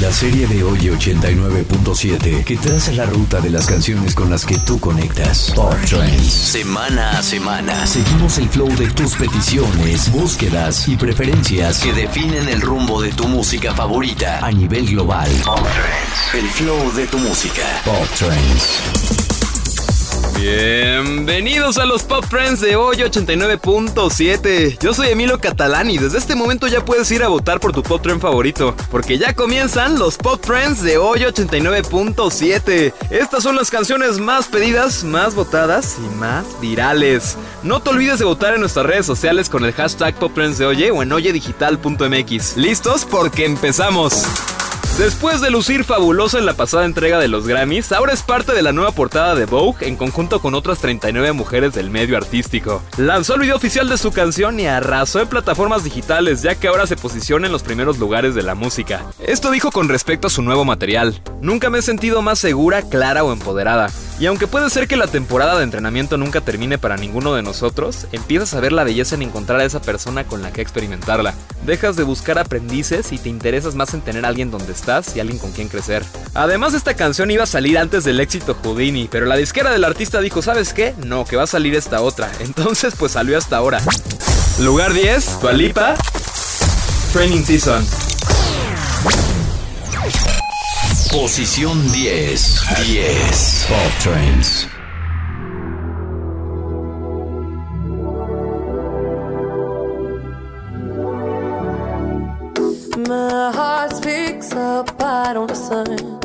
La 0.00 0.12
serie 0.12 0.46
de 0.46 0.62
hoy 0.62 0.78
89.7 0.78 2.44
que 2.44 2.56
traza 2.56 2.92
la 2.92 3.04
ruta 3.04 3.40
de 3.40 3.50
las 3.50 3.66
canciones 3.66 4.14
con 4.14 4.30
las 4.30 4.44
que 4.44 4.56
tú 4.58 4.78
conectas. 4.78 5.52
Pop 5.56 5.74
Trends. 5.88 6.32
Semana 6.32 7.18
a 7.18 7.22
semana. 7.22 7.84
Seguimos 7.86 8.38
el 8.38 8.48
flow 8.48 8.68
de 8.76 8.88
tus 8.90 9.16
peticiones, 9.16 10.12
búsquedas 10.12 10.86
y 10.86 10.96
preferencias 10.96 11.80
que 11.80 11.92
definen 11.92 12.48
el 12.48 12.60
rumbo 12.60 13.02
de 13.02 13.10
tu 13.10 13.26
música 13.26 13.74
favorita 13.74 14.38
a 14.38 14.52
nivel 14.52 14.86
global. 14.86 15.28
Pop 15.44 15.58
Trends. 15.58 16.44
El 16.44 16.48
flow 16.50 16.92
de 16.92 17.06
tu 17.08 17.18
música. 17.18 17.64
Pop 17.84 18.08
Trends. 18.16 19.25
Bienvenidos 20.38 21.78
a 21.78 21.86
los 21.86 22.02
Pop 22.02 22.24
Friends 22.28 22.60
de 22.60 22.76
hoy 22.76 22.96
89.7. 22.96 24.78
Yo 24.78 24.92
soy 24.92 25.08
Emilio 25.08 25.40
Catalán 25.40 25.90
y 25.90 25.96
desde 25.96 26.18
este 26.18 26.34
momento 26.34 26.66
ya 26.66 26.84
puedes 26.84 27.10
ir 27.10 27.22
a 27.22 27.28
votar 27.28 27.58
por 27.58 27.72
tu 27.72 27.82
Pop 27.82 28.02
Trend 28.02 28.20
favorito, 28.20 28.76
porque 28.90 29.16
ya 29.16 29.32
comienzan 29.32 29.98
los 29.98 30.18
Pop 30.18 30.44
Friends 30.44 30.82
de 30.82 30.98
hoy 30.98 31.20
89.7. 31.20 32.92
Estas 33.10 33.42
son 33.42 33.56
las 33.56 33.70
canciones 33.70 34.18
más 34.18 34.46
pedidas, 34.48 35.04
más 35.04 35.34
votadas 35.34 35.96
y 35.98 36.14
más 36.16 36.44
virales. 36.60 37.38
No 37.62 37.80
te 37.80 37.90
olvides 37.90 38.18
de 38.18 38.26
votar 38.26 38.52
en 38.52 38.60
nuestras 38.60 38.84
redes 38.84 39.06
sociales 39.06 39.48
con 39.48 39.64
el 39.64 39.72
hashtag 39.72 40.14
Pop 40.16 40.32
Trends 40.34 40.58
de 40.58 40.66
Oye 40.66 40.90
o 40.90 41.02
en 41.02 41.12
oyedigital.mx. 41.12 42.56
¿Listos? 42.58 43.06
Porque 43.06 43.46
empezamos. 43.46 44.26
Después 44.98 45.42
de 45.42 45.50
lucir 45.50 45.84
fabuloso 45.84 46.38
en 46.38 46.46
la 46.46 46.54
pasada 46.54 46.86
entrega 46.86 47.18
de 47.18 47.28
los 47.28 47.46
Grammys, 47.46 47.92
ahora 47.92 48.14
es 48.14 48.22
parte 48.22 48.54
de 48.54 48.62
la 48.62 48.72
nueva 48.72 48.92
portada 48.92 49.34
de 49.34 49.44
Vogue 49.44 49.86
en 49.86 49.94
conjunto 49.94 50.40
con 50.40 50.54
otras 50.54 50.78
39 50.78 51.32
mujeres 51.32 51.74
del 51.74 51.90
medio 51.90 52.16
artístico. 52.16 52.82
Lanzó 52.96 53.34
el 53.34 53.42
video 53.42 53.56
oficial 53.56 53.90
de 53.90 53.98
su 53.98 54.10
canción 54.10 54.58
y 54.58 54.66
arrasó 54.66 55.20
en 55.20 55.28
plataformas 55.28 55.84
digitales, 55.84 56.40
ya 56.40 56.54
que 56.54 56.68
ahora 56.68 56.86
se 56.86 56.96
posiciona 56.96 57.44
en 57.44 57.52
los 57.52 57.62
primeros 57.62 57.98
lugares 57.98 58.34
de 58.34 58.42
la 58.42 58.54
música. 58.54 59.04
Esto 59.18 59.50
dijo 59.50 59.70
con 59.70 59.90
respecto 59.90 60.28
a 60.28 60.30
su 60.30 60.40
nuevo 60.40 60.64
material. 60.64 61.20
Nunca 61.42 61.68
me 61.68 61.80
he 61.80 61.82
sentido 61.82 62.22
más 62.22 62.38
segura, 62.38 62.80
clara 62.80 63.22
o 63.22 63.34
empoderada. 63.34 63.90
Y 64.18 64.24
aunque 64.24 64.46
puede 64.46 64.70
ser 64.70 64.88
que 64.88 64.96
la 64.96 65.08
temporada 65.08 65.58
de 65.58 65.64
entrenamiento 65.64 66.16
nunca 66.16 66.40
termine 66.40 66.78
para 66.78 66.96
ninguno 66.96 67.34
de 67.34 67.42
nosotros, 67.42 68.06
empiezas 68.12 68.54
a 68.54 68.60
ver 68.60 68.72
la 68.72 68.82
belleza 68.82 69.14
en 69.14 69.20
encontrar 69.20 69.60
a 69.60 69.64
esa 69.64 69.82
persona 69.82 70.24
con 70.24 70.40
la 70.40 70.54
que 70.54 70.62
experimentarla. 70.62 71.34
Dejas 71.66 71.96
de 71.96 72.02
buscar 72.02 72.38
aprendices 72.38 73.12
y 73.12 73.18
te 73.18 73.28
interesas 73.28 73.74
más 73.74 73.92
en 73.92 74.00
tener 74.00 74.24
a 74.24 74.28
alguien 74.28 74.50
donde 74.50 74.72
y 75.14 75.20
alguien 75.20 75.38
con 75.38 75.50
quien 75.50 75.68
crecer. 75.68 76.04
Además, 76.34 76.74
esta 76.74 76.94
canción 76.94 77.30
iba 77.30 77.42
a 77.42 77.46
salir 77.46 77.76
antes 77.76 78.04
del 78.04 78.20
éxito 78.20 78.56
Houdini, 78.62 79.08
pero 79.10 79.26
la 79.26 79.36
disquera 79.36 79.70
del 79.72 79.84
artista 79.84 80.20
dijo, 80.20 80.42
¿sabes 80.42 80.72
qué? 80.72 80.94
No, 81.04 81.24
que 81.24 81.36
va 81.36 81.42
a 81.42 81.48
salir 81.48 81.74
esta 81.74 82.00
otra. 82.02 82.30
Entonces, 82.40 82.94
pues 82.96 83.12
salió 83.12 83.36
hasta 83.36 83.56
ahora. 83.56 83.80
Lugar 84.60 84.92
10, 84.92 85.40
Tualipa, 85.40 85.96
Training 87.12 87.42
Season. 87.44 87.84
Posición 91.10 91.92
10. 91.92 92.60
10. 92.86 93.66
Pop 93.68 93.92
Trends. 94.02 94.68
I 105.68 106.15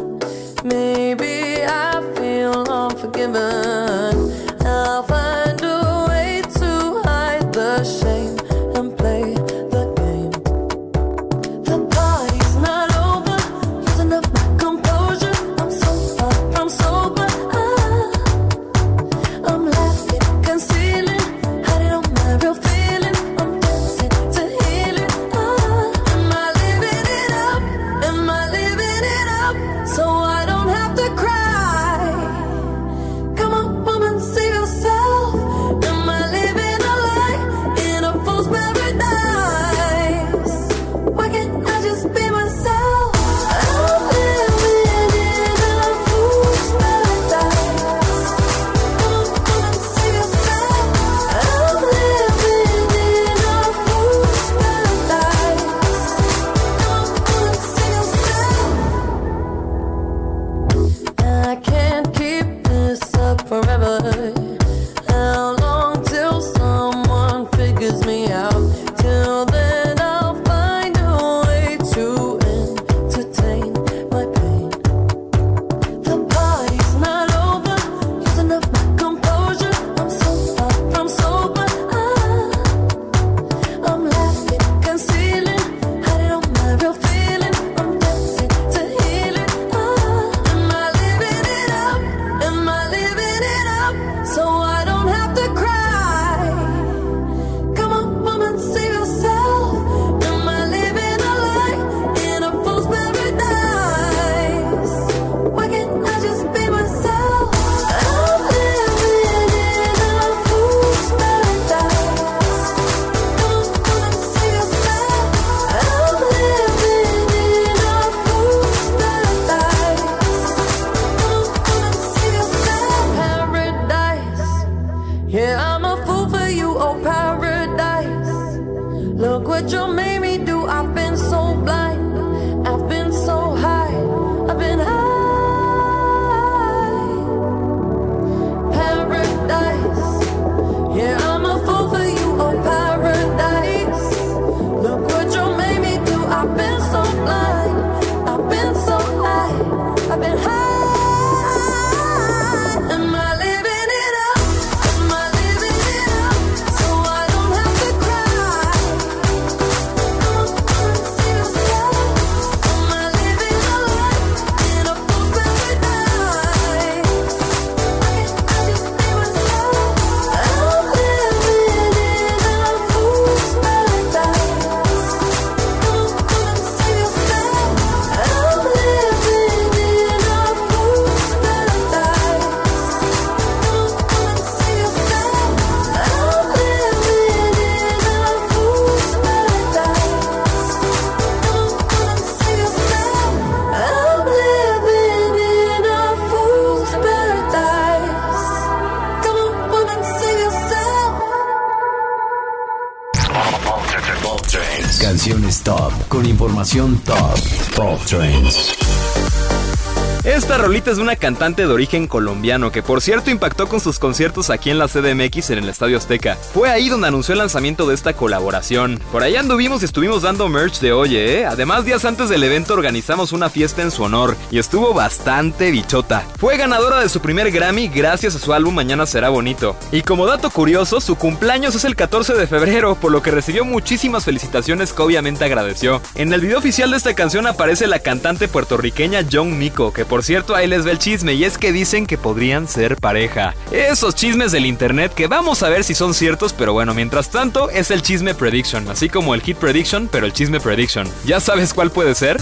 Esta 210.71 210.79
rolita 210.79 210.80
es 210.91 210.97
una 210.97 211.15
cantante 211.15 211.65
de 211.65 211.73
origen 211.73 212.05
colombiano 212.05 212.71
que 212.71 212.83
por 212.83 213.01
cierto 213.01 213.31
impactó 213.31 213.67
con 213.67 213.79
sus 213.79 213.97
conciertos 213.97 214.49
aquí 214.49 214.69
en 214.69 214.77
la 214.77 214.89
CDMX 214.89 215.51
en 215.51 215.59
el 215.59 215.69
Estadio 215.69 215.97
Azteca. 215.97 216.35
Fue 216.35 216.69
ahí 216.69 216.89
donde 216.89 217.07
anunció 217.07 217.31
el 217.31 217.39
lanzamiento 217.39 217.87
de 217.87 217.95
esta 217.95 218.13
colaboración. 218.13 218.99
Por 219.11 219.23
ahí 219.23 219.37
anduvimos 219.37 219.81
y 219.81 219.85
estuvimos 219.85 220.23
dando 220.23 220.49
merch 220.49 220.81
de 220.81 220.91
Oye, 220.91 221.39
¿eh? 221.39 221.45
Además, 221.45 221.85
días 221.85 222.03
antes 222.03 222.27
del 222.27 222.43
evento 222.43 222.73
organizamos 222.73 223.31
una 223.31 223.49
fiesta 223.49 223.81
en 223.81 223.91
su 223.91 224.03
honor 224.03 224.35
y 224.51 224.59
estuvo 224.59 224.93
bastante 224.93 225.71
bichota. 225.71 226.25
Fue 226.37 226.57
ganadora 226.57 226.99
de 226.99 227.07
su 227.07 227.21
primer 227.21 227.51
Grammy 227.51 227.87
gracias 227.87 228.35
a 228.35 228.39
su 228.39 228.51
álbum 228.53 228.75
Mañana 228.75 229.05
será 229.05 229.29
bonito. 229.29 229.77
Y 229.93 230.01
como 230.01 230.25
dato 230.25 230.49
curioso, 230.49 230.99
su 230.99 231.15
cumpleaños 231.15 231.75
es 231.75 231.85
el 231.85 231.95
14 231.95 232.33
de 232.33 232.47
febrero, 232.47 232.95
por 232.95 233.11
lo 233.11 233.21
que 233.21 233.31
recibió 233.31 233.63
muchísimas 233.63 234.25
felicitaciones 234.25 234.91
que 234.91 235.01
obviamente 235.01 235.45
agradeció. 235.45 236.01
En 236.15 236.33
el 236.33 236.41
video 236.41 236.57
oficial 236.57 236.91
de 236.91 236.97
esta 236.97 237.13
canción 237.13 237.47
aparece 237.47 237.87
la 237.87 237.99
cantante 237.99 238.49
puertorriqueña 238.49 239.25
John 239.31 239.57
Miko, 239.57 239.93
que 239.93 240.03
por 240.03 240.23
cierto, 240.23 240.55
ahí 240.55 240.67
les 240.67 240.80
les 240.81 240.91
el 240.91 240.99
chisme 240.99 241.33
y 241.33 241.43
es 241.43 241.57
que 241.57 241.71
dicen 241.71 242.05
que 242.05 242.17
podrían 242.17 242.67
ser 242.67 242.97
pareja. 242.97 243.53
Esos 243.71 244.15
chismes 244.15 244.51
del 244.51 244.65
internet 244.65 245.13
que 245.13 245.27
vamos 245.27 245.63
a 245.63 245.69
ver 245.69 245.83
si 245.83 245.93
son 245.93 246.13
ciertos, 246.13 246.53
pero 246.53 246.73
bueno, 246.73 246.93
mientras 246.93 247.29
tanto 247.29 247.69
es 247.69 247.91
el 247.91 248.01
chisme 248.01 248.33
prediction, 248.33 248.87
así 248.89 249.09
como 249.09 249.33
el 249.33 249.41
hit 249.41 249.57
prediction, 249.57 250.09
pero 250.11 250.25
el 250.25 250.33
chisme 250.33 250.59
prediction. 250.59 251.07
¿Ya 251.25 251.39
sabes 251.39 251.73
cuál 251.73 251.91
puede 251.91 252.15
ser? 252.15 252.37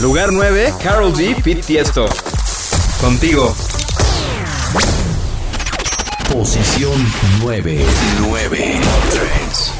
Lugar 0.00 0.32
9, 0.32 0.74
Carol 0.82 1.12
G, 1.12 1.40
Fit 1.42 1.64
Tiesto. 1.64 2.08
Contigo. 3.00 3.54
Posición 6.32 7.04
9. 7.42 7.84
9. 8.20 8.80
3. 9.10 9.79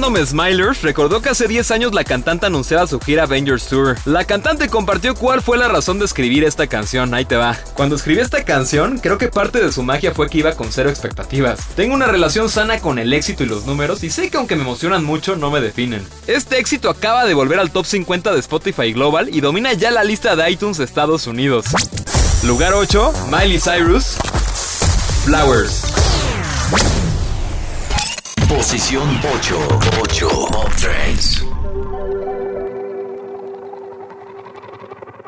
Fandom 0.00 0.24
Smilers 0.24 0.80
recordó 0.80 1.20
que 1.20 1.28
hace 1.28 1.46
10 1.46 1.72
años 1.72 1.92
la 1.92 2.04
cantante 2.04 2.46
anunciaba 2.46 2.86
su 2.86 2.98
gira 3.00 3.24
Avengers 3.24 3.66
Tour. 3.66 3.98
La 4.06 4.24
cantante 4.24 4.70
compartió 4.70 5.14
cuál 5.14 5.42
fue 5.42 5.58
la 5.58 5.68
razón 5.68 5.98
de 5.98 6.06
escribir 6.06 6.42
esta 6.42 6.66
canción, 6.68 7.12
ahí 7.12 7.26
te 7.26 7.36
va. 7.36 7.58
Cuando 7.74 7.96
escribí 7.96 8.18
esta 8.18 8.42
canción, 8.42 8.96
creo 8.96 9.18
que 9.18 9.28
parte 9.28 9.62
de 9.62 9.70
su 9.70 9.82
magia 9.82 10.14
fue 10.14 10.30
que 10.30 10.38
iba 10.38 10.52
con 10.52 10.72
cero 10.72 10.88
expectativas. 10.88 11.60
Tengo 11.76 11.92
una 11.92 12.06
relación 12.06 12.48
sana 12.48 12.80
con 12.80 12.98
el 12.98 13.12
éxito 13.12 13.42
y 13.42 13.46
los 13.46 13.66
números 13.66 14.02
y 14.02 14.08
sé 14.08 14.30
que 14.30 14.38
aunque 14.38 14.56
me 14.56 14.62
emocionan 14.62 15.04
mucho, 15.04 15.36
no 15.36 15.50
me 15.50 15.60
definen. 15.60 16.02
Este 16.26 16.58
éxito 16.58 16.88
acaba 16.88 17.26
de 17.26 17.34
volver 17.34 17.58
al 17.58 17.70
top 17.70 17.84
50 17.84 18.32
de 18.32 18.40
Spotify 18.40 18.94
Global 18.94 19.28
y 19.30 19.42
domina 19.42 19.74
ya 19.74 19.90
la 19.90 20.02
lista 20.02 20.34
de 20.34 20.50
iTunes 20.50 20.78
de 20.78 20.84
Estados 20.84 21.26
Unidos. 21.26 21.66
Lugar 22.44 22.72
8, 22.72 23.12
Miley 23.30 23.60
Cyrus, 23.60 24.16
Flowers. 25.26 25.82
Posición 28.50 29.08
8. 29.22 29.54
8. 30.10 30.50
Pop 30.50 30.70
Trends. 30.72 31.40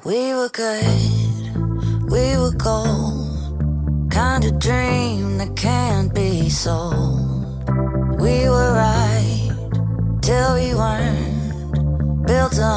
We 0.05 0.35
were 0.35 0.49
good, 0.49 2.11
we 2.11 2.37
were 2.37 2.51
gold. 2.59 4.11
Kind 4.11 4.45
of 4.45 4.59
dream 4.59 5.39
that 5.39 5.55
can't 5.55 6.13
be 6.13 6.51
sold. 6.51 7.71
We 8.21 8.49
were 8.49 8.73
right 8.75 9.55
till 10.21 10.55
we 10.57 10.75
weren't. 10.75 12.27
Built 12.27 12.59
a 12.59 12.75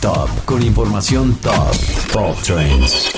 Top 0.00 0.28
con 0.44 0.62
información 0.62 1.34
top. 1.42 1.74
Pop 2.12 2.40
Trends. 2.42 3.17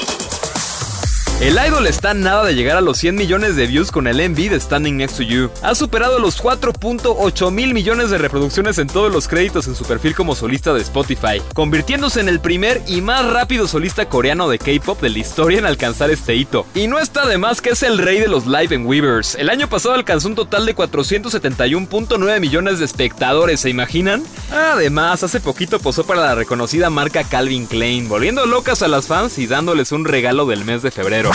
El 1.41 1.55
idol 1.55 1.87
está 1.87 2.13
nada 2.13 2.45
de 2.45 2.55
llegar 2.55 2.77
a 2.77 2.83
los 2.83 2.99
100 2.99 3.15
millones 3.15 3.57
de 3.57 3.67
views 3.67 3.91
con 3.91 4.07
el 4.07 4.17
MV 4.29 4.51
de 4.51 4.61
Standing 4.61 4.99
Next 4.99 5.17
to 5.17 5.23
You. 5.23 5.51
Ha 5.63 5.75
superado 5.75 6.19
los 6.19 6.39
4.8 6.43 7.51
mil 7.51 7.73
millones 7.73 8.11
de 8.11 8.19
reproducciones 8.19 8.77
en 8.77 8.89
todos 8.89 9.11
los 9.11 9.27
créditos 9.27 9.67
en 9.67 9.75
su 9.75 9.87
perfil 9.87 10.15
como 10.15 10.35
solista 10.35 10.75
de 10.75 10.83
Spotify, 10.83 11.41
convirtiéndose 11.55 12.21
en 12.21 12.29
el 12.29 12.41
primer 12.41 12.83
y 12.87 13.01
más 13.01 13.25
rápido 13.25 13.67
solista 13.67 14.07
coreano 14.07 14.51
de 14.51 14.59
K-pop 14.59 15.01
de 15.01 15.09
la 15.09 15.19
historia 15.19 15.59
en 15.59 15.65
alcanzar 15.65 16.11
este 16.11 16.35
hito. 16.35 16.67
Y 16.75 16.89
no 16.89 16.99
está 16.99 17.27
de 17.27 17.39
más 17.39 17.63
que 17.63 17.71
es 17.71 17.83
el 17.85 17.97
rey 17.97 18.21
de 18.21 18.29
los 18.29 18.47
live 18.47 18.75
en 18.75 18.85
Weavers. 18.85 19.35
El 19.37 19.49
año 19.49 19.67
pasado 19.67 19.95
alcanzó 19.95 20.29
un 20.29 20.35
total 20.35 20.67
de 20.67 20.77
471.9 20.77 22.39
millones 22.39 22.81
de 22.81 22.85
espectadores, 22.85 23.61
¿se 23.61 23.71
imaginan? 23.71 24.23
Además, 24.53 25.23
hace 25.23 25.41
poquito 25.41 25.79
posó 25.79 26.05
para 26.05 26.21
la 26.21 26.35
reconocida 26.35 26.91
marca 26.91 27.25
Calvin 27.25 27.65
Klein, 27.65 28.11
volviendo 28.11 28.45
locas 28.45 28.83
a 28.83 28.89
las 28.89 29.07
fans 29.07 29.39
y 29.39 29.47
dándoles 29.47 29.91
un 29.91 30.05
regalo 30.05 30.45
del 30.45 30.67
mes 30.67 30.83
de 30.83 30.91
febrero. 30.91 31.30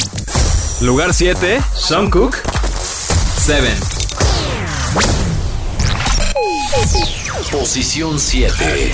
Lugar 0.82 1.14
7, 1.14 1.64
Jungkook. 1.90 2.36
7. 3.38 3.70
Posición 7.52 8.20
7. 8.20 8.52
7. 8.58 8.94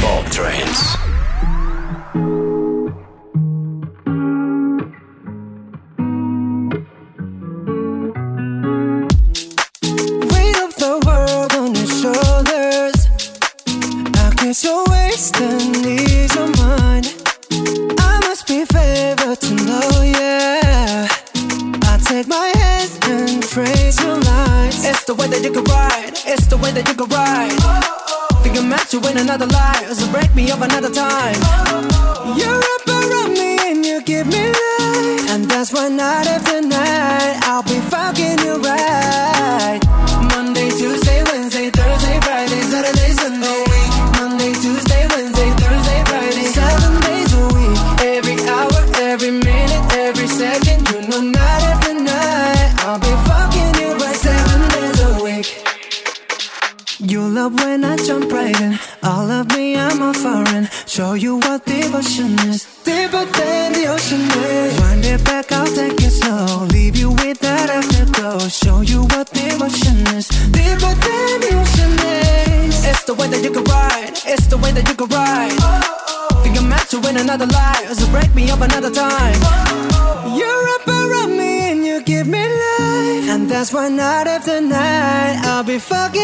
Pop 0.00 0.30
Trends. 0.30 0.98
Weight 10.30 10.56
of 10.62 10.74
the 10.76 11.00
world 11.04 11.52
on 11.54 11.74
your 11.74 11.86
shoulders. 11.86 13.08
I 17.98 18.20
must 18.20 18.46
be 18.46 18.64
favored. 18.64 19.63
Take 22.24 22.30
my 22.30 22.52
hands 22.56 22.98
and 23.02 23.42
trace 23.42 24.00
your 24.00 24.16
lines. 24.16 24.82
It's 24.82 25.04
the 25.04 25.14
way 25.14 25.28
that 25.28 25.44
you 25.44 25.52
can 25.52 25.64
ride. 25.64 26.12
It's 26.24 26.46
the 26.46 26.56
way 26.56 26.72
that 26.72 26.88
you 26.88 26.94
can 26.94 27.08
ride. 27.12 27.52
Think 28.42 28.56
I'm 28.56 28.70
meant 28.70 28.88
to 28.92 28.98
win 29.00 29.18
another 29.18 29.44
life, 29.44 29.92
so 29.92 30.10
break 30.10 30.34
me 30.34 30.50
up 30.50 30.62
another 30.62 30.88
time. 30.88 31.36
You're 32.32 32.64
up 32.76 32.88
around 32.88 33.34
me 33.34 33.58
and 33.68 33.84
you 33.84 34.00
give 34.02 34.26
me 34.26 34.40
life, 34.40 35.28
and 35.32 35.44
that's 35.44 35.70
why 35.74 35.88
night 35.90 36.26
after 36.26 36.62
night 36.62 37.40
I'll 37.44 37.62
be 85.74 85.80
fucking 85.80 86.23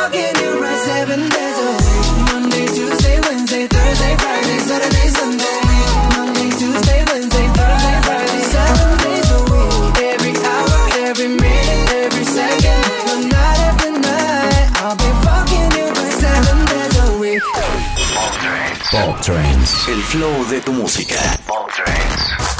Pop 18.91 19.21
Trends. 19.21 19.87
El 19.87 20.03
flow 20.03 20.45
de 20.49 20.59
tu 20.59 20.73
música. 20.73 21.15
Pop 21.47 21.71
Trends. 21.73 22.50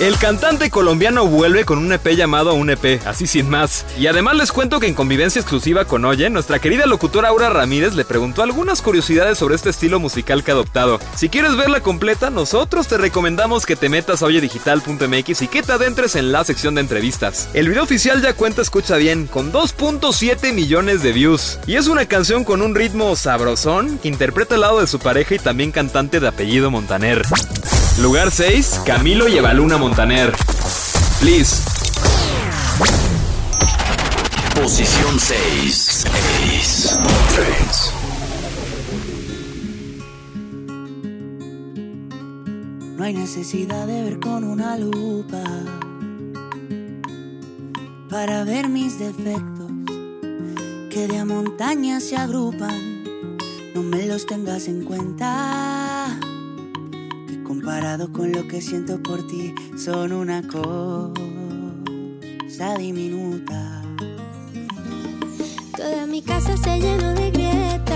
El 0.00 0.16
cantante 0.16 0.70
colombiano 0.70 1.26
vuelve 1.26 1.64
con 1.64 1.78
un 1.78 1.92
EP 1.92 2.14
llamado 2.14 2.54
Un 2.54 2.70
EP, 2.70 3.04
así 3.04 3.26
sin 3.26 3.50
más. 3.50 3.84
Y 3.98 4.06
además 4.06 4.36
les 4.36 4.52
cuento 4.52 4.78
que 4.78 4.86
en 4.86 4.94
convivencia 4.94 5.40
exclusiva 5.40 5.86
con 5.86 6.04
Oye, 6.04 6.30
nuestra 6.30 6.60
querida 6.60 6.86
locutora 6.86 7.30
Aura 7.30 7.50
Ramírez 7.50 7.96
le 7.96 8.04
preguntó 8.04 8.44
algunas 8.44 8.80
curiosidades 8.80 9.38
sobre 9.38 9.56
este 9.56 9.70
estilo 9.70 9.98
musical 9.98 10.44
que 10.44 10.52
ha 10.52 10.54
adoptado. 10.54 11.00
Si 11.16 11.28
quieres 11.28 11.56
verla 11.56 11.80
completa, 11.80 12.30
nosotros 12.30 12.86
te 12.86 12.96
recomendamos 12.96 13.66
que 13.66 13.74
te 13.74 13.88
metas 13.88 14.22
a 14.22 14.26
oyedigital.mx 14.26 15.42
y 15.42 15.48
que 15.48 15.62
te 15.64 15.72
adentres 15.72 16.14
en 16.14 16.30
la 16.30 16.44
sección 16.44 16.76
de 16.76 16.82
entrevistas. 16.82 17.48
El 17.52 17.68
video 17.68 17.82
oficial 17.82 18.22
ya 18.22 18.34
cuenta, 18.34 18.62
escucha 18.62 18.98
bien, 18.98 19.26
con 19.26 19.52
2.7 19.52 20.52
millones 20.52 21.02
de 21.02 21.10
views. 21.10 21.58
Y 21.66 21.74
es 21.74 21.88
una 21.88 22.06
canción 22.06 22.44
con 22.44 22.62
un 22.62 22.76
ritmo 22.76 23.16
sabrosón 23.16 23.98
que 23.98 24.06
interpreta 24.06 24.54
al 24.54 24.60
lado 24.60 24.80
de 24.80 24.86
su 24.86 25.00
pareja 25.00 25.34
y 25.34 25.38
también 25.40 25.72
cantante 25.72 26.20
de 26.20 26.28
apellido 26.28 26.70
Montaner. 26.70 27.22
Lugar 28.00 28.30
6, 28.30 28.82
Camilo 28.86 29.26
y 29.26 29.38
Evaluna 29.38 29.76
Montaner. 29.76 30.32
Please. 31.18 31.64
Posición 34.54 35.18
6. 35.18 36.06
6. 36.54 36.98
Pop 37.02 37.12
Trends. 37.34 37.92
No 42.96 43.02
hay 43.04 43.14
necesidad 43.14 43.88
de 43.88 44.02
ver 44.04 44.20
con 44.20 44.44
una 44.44 44.76
lupa 44.76 45.42
para 48.08 48.44
ver 48.44 48.68
mis 48.68 48.96
defectos 49.00 49.72
que 50.88 51.08
de 51.08 51.18
a 51.18 51.24
montañas 51.24 52.04
se 52.04 52.16
agrupan. 52.16 53.02
No 53.74 53.82
me 53.82 54.06
los 54.06 54.24
tengas 54.24 54.68
en 54.68 54.84
cuenta, 54.84 55.77
comparado 57.68 58.10
con 58.10 58.32
lo 58.32 58.48
que 58.48 58.62
siento 58.62 58.98
por 59.02 59.26
ti 59.26 59.54
son 59.76 60.14
una 60.14 60.40
cosa 60.42 61.12
diminuta. 62.78 63.82
Toda 65.76 66.06
mi 66.06 66.22
casa 66.22 66.56
se 66.56 66.80
llenó 66.80 67.12
de 67.12 67.30
grietas. 67.30 67.87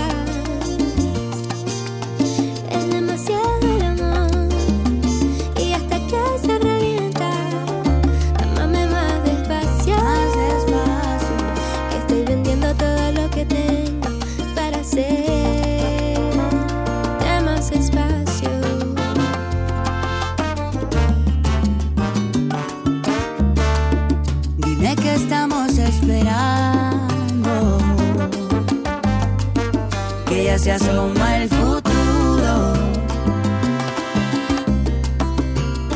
Se 30.63 30.71
asoma 30.71 31.37
el 31.39 31.49
futuro. 31.49 32.73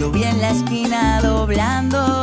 Lo 0.02 0.12
vi 0.12 0.24
en 0.26 0.42
la 0.42 0.50
esquina 0.50 1.22
doblando. 1.22 2.17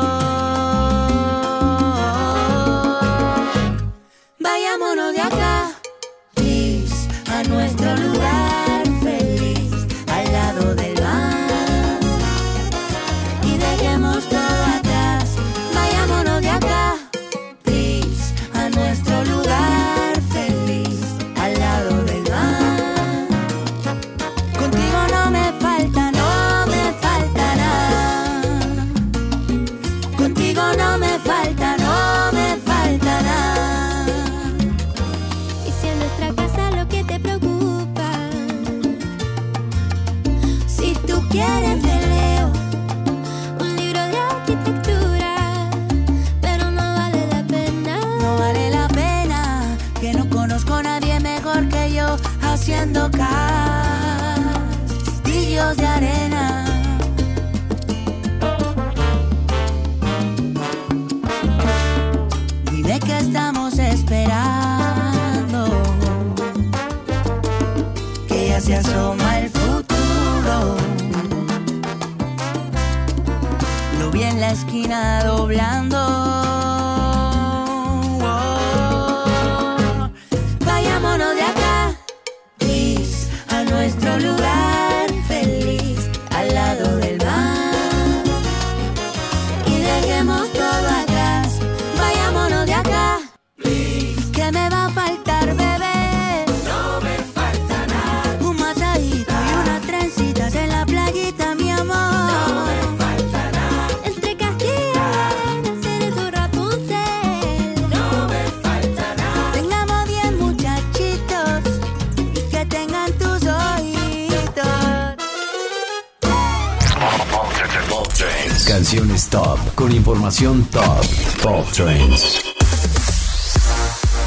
Información 120.25 120.65
top. 120.71 121.05
Pop 121.43 121.71
Trends. 121.73 122.44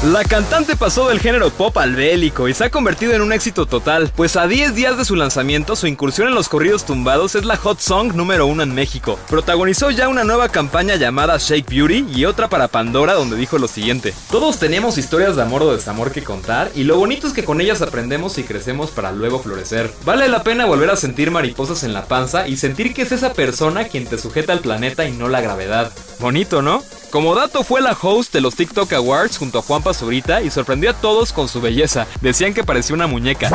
La 0.04 0.22
cantante 0.22 0.76
pasó 0.76 1.08
del 1.08 1.18
género 1.18 1.50
pop 1.50 1.76
al 1.76 1.96
bélico 1.96 2.46
y 2.46 2.54
se 2.54 2.62
ha 2.62 2.70
convertido 2.70 3.14
en 3.14 3.20
un 3.20 3.32
éxito 3.32 3.66
total, 3.66 4.12
pues 4.14 4.36
a 4.36 4.46
10 4.46 4.76
días 4.76 4.96
de 4.96 5.04
su 5.04 5.16
lanzamiento 5.16 5.74
su 5.74 5.88
incursión 5.88 6.28
en 6.28 6.36
los 6.36 6.48
corridos 6.48 6.86
tumbados 6.86 7.34
es 7.34 7.44
la 7.44 7.56
hot 7.56 7.80
song 7.80 8.14
número 8.14 8.46
uno 8.46 8.62
en 8.62 8.72
México. 8.72 9.18
Protagonizó 9.28 9.90
ya 9.90 10.08
una 10.08 10.22
nueva 10.22 10.50
campaña 10.50 10.94
llamada 10.94 11.38
Shake 11.38 11.68
Beauty 11.68 12.06
y 12.14 12.26
otra 12.26 12.48
para 12.48 12.68
Pandora 12.68 13.14
donde 13.14 13.34
dijo 13.34 13.58
lo 13.58 13.66
siguiente. 13.66 14.14
Todos 14.30 14.60
tenemos 14.60 14.98
historias 14.98 15.34
de 15.34 15.42
amor 15.42 15.64
o 15.64 15.74
desamor 15.74 16.12
que 16.12 16.22
contar 16.22 16.70
y 16.76 16.84
lo 16.84 16.96
bonito 16.96 17.26
es 17.26 17.32
que 17.32 17.44
con 17.44 17.60
ellas 17.60 17.82
aprendemos 17.82 18.38
y 18.38 18.44
crecemos 18.44 18.92
para 18.92 19.10
luego 19.10 19.40
florecer. 19.40 19.92
Vale 20.04 20.28
la 20.28 20.44
pena 20.44 20.66
volver 20.66 20.90
a 20.90 20.96
sentir 20.96 21.32
mariposas 21.32 21.82
en 21.82 21.92
la 21.92 22.04
panza 22.04 22.46
y 22.46 22.56
sentir 22.56 22.94
que 22.94 23.02
es 23.02 23.10
esa 23.10 23.32
persona 23.32 23.88
quien 23.88 24.06
te 24.06 24.16
sujeta 24.16 24.52
al 24.52 24.60
planeta 24.60 25.08
y 25.08 25.10
no 25.10 25.28
la 25.28 25.40
gravedad. 25.40 25.90
Bonito, 26.20 26.62
¿no? 26.62 26.84
Como 27.10 27.34
dato 27.34 27.64
fue 27.64 27.80
la 27.80 27.96
host 28.00 28.34
de 28.34 28.42
los 28.42 28.54
TikTok 28.54 28.92
Awards 28.92 29.38
junto 29.38 29.58
a 29.58 29.62
Juan 29.62 29.82
Pazurita 29.82 30.42
y 30.42 30.50
sorprendió 30.50 30.90
a 30.90 30.94
todos 30.94 31.32
con 31.32 31.48
su 31.48 31.60
belleza. 31.60 32.06
Decían 32.20 32.52
que 32.52 32.64
parecía 32.64 32.94
una 32.94 33.06
muñeca. 33.06 33.50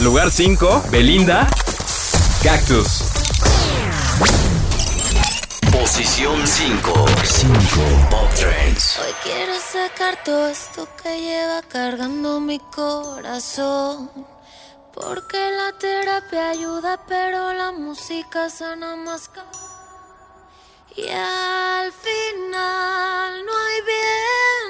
Lugar 0.00 0.30
5, 0.30 0.84
Belinda, 0.90 1.48
Cactus. 2.44 3.02
Posición 5.72 6.46
5. 6.46 7.04
5. 7.24 7.54
Pop 8.10 8.34
Trends. 8.34 8.98
Hoy 8.98 9.12
quiero 9.24 9.54
sacar 9.54 10.22
todo 10.24 10.48
esto 10.48 10.88
que 11.02 11.20
lleva 11.20 11.62
cargando 11.62 12.38
mi 12.38 12.60
corazón. 12.60 14.10
Porque 14.94 15.38
la 15.50 15.76
terapia 15.78 16.50
ayuda, 16.50 17.00
pero 17.08 17.52
la 17.52 17.72
música 17.72 18.48
sana 18.48 18.94
más 18.94 19.28
que... 19.28 19.40
Y 20.98 21.08
al 21.10 21.92
final 21.92 23.44
no 23.44 23.52
hay 23.52 23.82
bien 23.82 24.65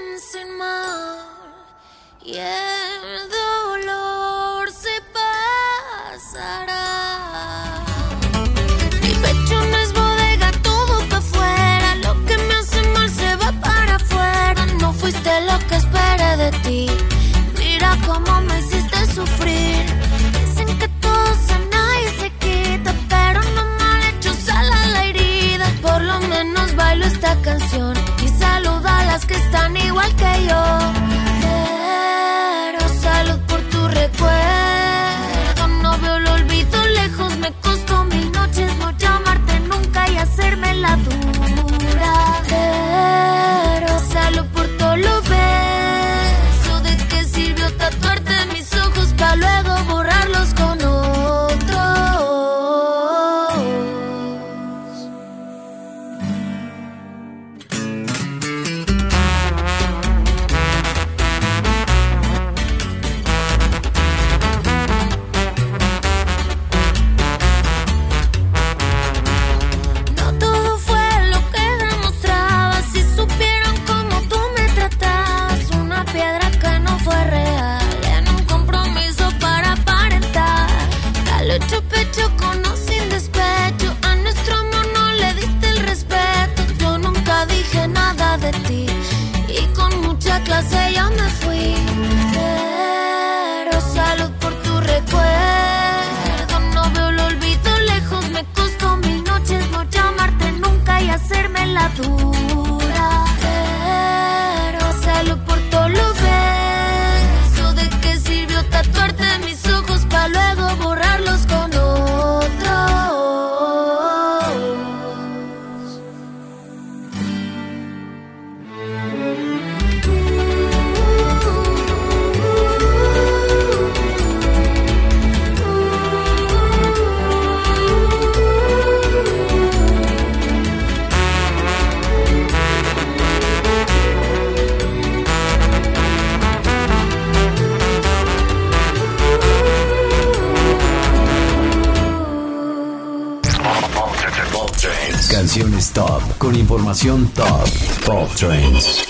con 146.46 146.54
información 146.54 147.26
top. 147.34 147.68
Pop 148.04 148.32
Trends. 148.36 149.04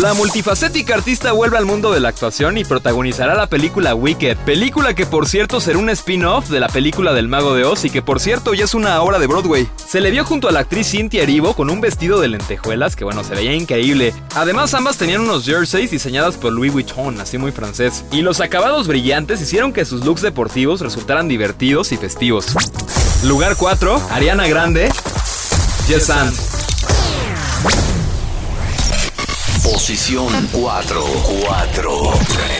La 0.00 0.14
multifacética 0.14 0.94
artista 0.94 1.32
vuelve 1.32 1.58
al 1.58 1.66
mundo 1.66 1.92
de 1.92 2.00
la 2.00 2.08
actuación 2.08 2.56
y 2.56 2.64
protagonizará 2.64 3.34
la 3.34 3.48
película 3.48 3.94
Wicked, 3.94 4.38
película 4.46 4.94
que 4.94 5.04
por 5.04 5.28
cierto 5.28 5.60
será 5.60 5.78
un 5.78 5.90
spin-off 5.90 6.48
de 6.48 6.58
la 6.58 6.68
película 6.68 7.12
del 7.12 7.28
Mago 7.28 7.54
de 7.54 7.64
Oz 7.64 7.84
y 7.84 7.90
que 7.90 8.00
por 8.00 8.18
cierto 8.18 8.54
ya 8.54 8.64
es 8.64 8.72
una 8.72 9.02
obra 9.02 9.18
de 9.18 9.26
Broadway. 9.26 9.68
Se 9.76 10.00
le 10.00 10.10
vio 10.10 10.24
junto 10.24 10.48
a 10.48 10.52
la 10.52 10.60
actriz 10.60 10.90
Cynthia 10.90 11.22
Erivo 11.22 11.52
con 11.52 11.68
un 11.68 11.82
vestido 11.82 12.18
de 12.18 12.28
lentejuelas 12.28 12.96
que 12.96 13.04
bueno, 13.04 13.22
se 13.22 13.34
veía 13.34 13.52
increíble. 13.52 14.14
Además 14.34 14.72
ambas 14.72 14.96
tenían 14.96 15.20
unos 15.20 15.44
jerseys 15.44 15.90
diseñadas 15.90 16.38
por 16.38 16.50
Louis 16.50 16.72
Vuitton, 16.72 17.20
así 17.20 17.36
muy 17.36 17.52
francés, 17.52 18.06
y 18.10 18.22
los 18.22 18.40
acabados 18.40 18.88
brillantes 18.88 19.42
hicieron 19.42 19.74
que 19.74 19.84
sus 19.84 20.02
looks 20.02 20.22
deportivos 20.22 20.80
resultaran 20.80 21.28
divertidos 21.28 21.92
y 21.92 21.98
festivos. 21.98 22.46
Lugar 23.22 23.56
4, 23.56 24.02
Ariana 24.10 24.46
Grande, 24.46 24.90
Yes 25.86 26.08
and. 26.08 26.32
Posición 29.62 30.48
4. 30.50 31.02
4. 31.02 31.90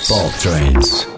Pop 0.09 0.33
Trends. 0.39 1.14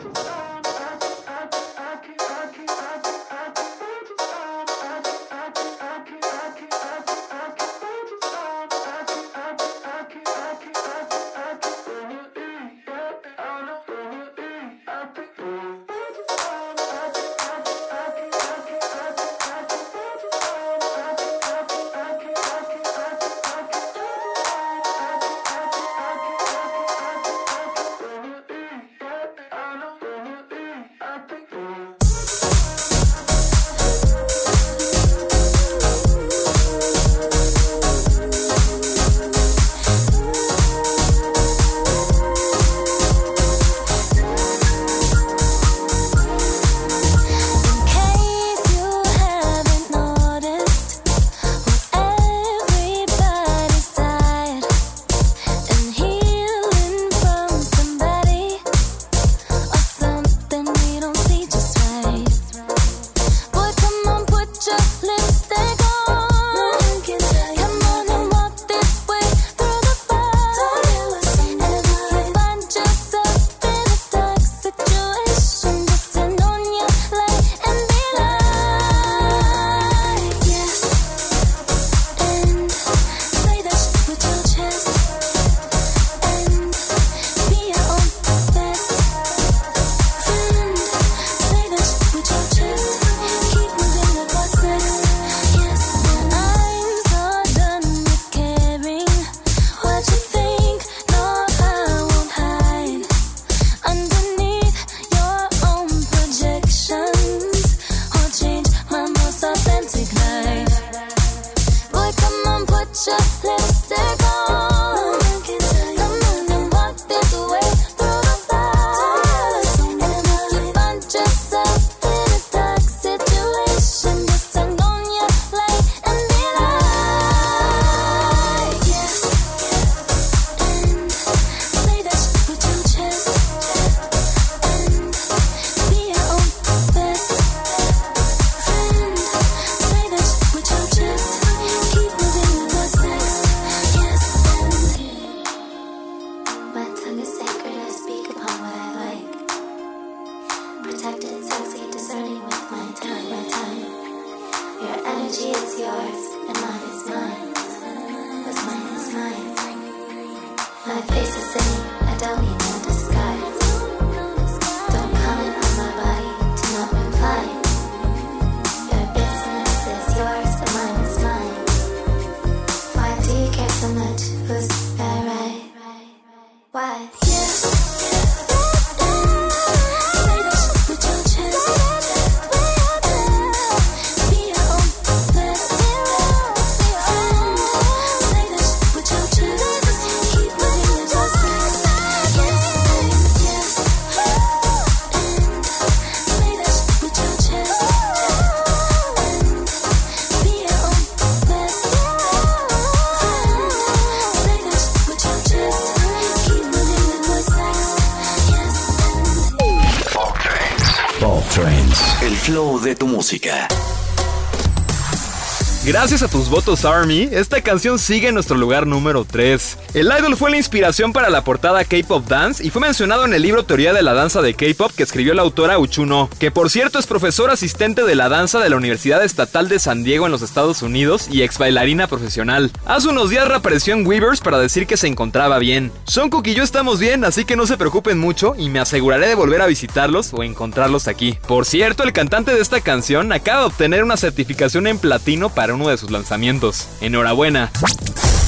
Gracias 215.84 216.22
a 216.22 216.28
tus 216.28 216.48
votos 216.48 216.84
Army, 216.84 217.28
esta 217.32 217.60
canción 217.60 217.98
sigue 217.98 218.28
en 218.28 218.34
nuestro 218.34 218.56
lugar 218.56 218.86
número 218.86 219.24
3. 219.24 219.78
El 219.96 220.12
idol 220.12 220.36
fue 220.36 220.50
la 220.50 220.58
inspiración 220.58 221.14
para 221.14 221.30
la 221.30 221.42
portada 221.42 221.82
K-Pop 221.82 222.26
Dance 222.28 222.62
y 222.62 222.68
fue 222.68 222.82
mencionado 222.82 223.24
en 223.24 223.32
el 223.32 223.40
libro 223.40 223.64
Teoría 223.64 223.94
de 223.94 224.02
la 224.02 224.12
Danza 224.12 224.42
de 224.42 224.52
K-Pop 224.52 224.92
que 224.94 225.02
escribió 225.02 225.32
la 225.32 225.40
autora 225.40 225.78
Uchuno, 225.78 226.28
que 226.38 226.50
por 226.50 226.68
cierto 226.68 226.98
es 226.98 227.06
profesora 227.06 227.54
asistente 227.54 228.04
de 228.04 228.14
la 228.14 228.28
danza 228.28 228.58
de 228.58 228.68
la 228.68 228.76
Universidad 228.76 229.24
Estatal 229.24 229.70
de 229.70 229.78
San 229.78 230.04
Diego 230.04 230.26
en 230.26 230.32
los 230.32 230.42
Estados 230.42 230.82
Unidos 230.82 231.28
y 231.32 231.40
ex 231.40 231.56
bailarina 231.56 232.08
profesional. 232.08 232.70
Hace 232.84 233.08
unos 233.08 233.30
días 233.30 233.48
reapareció 233.48 233.94
en 233.94 234.06
Weavers 234.06 234.42
para 234.42 234.58
decir 234.58 234.86
que 234.86 234.98
se 234.98 235.06
encontraba 235.06 235.58
bien. 235.58 235.90
Jungkook 236.14 236.46
y 236.46 236.54
yo 236.54 236.62
estamos 236.62 236.98
bien, 236.98 237.24
así 237.24 237.46
que 237.46 237.56
no 237.56 237.66
se 237.66 237.78
preocupen 237.78 238.18
mucho 238.18 238.54
y 238.58 238.68
me 238.68 238.80
aseguraré 238.80 239.28
de 239.28 239.34
volver 239.34 239.62
a 239.62 239.66
visitarlos 239.66 240.34
o 240.34 240.42
encontrarlos 240.42 241.08
aquí. 241.08 241.38
Por 241.48 241.64
cierto, 241.64 242.02
el 242.02 242.12
cantante 242.12 242.52
de 242.52 242.60
esta 242.60 242.82
canción 242.82 243.32
acaba 243.32 243.60
de 243.60 243.66
obtener 243.68 244.04
una 244.04 244.18
certificación 244.18 244.88
en 244.88 244.98
platino 244.98 245.48
para 245.48 245.72
uno 245.72 245.88
de 245.88 245.96
sus 245.96 246.10
lanzamientos. 246.10 246.86
Enhorabuena. 247.00 247.72